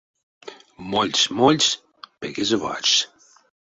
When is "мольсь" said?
0.89-1.25, 1.37-1.79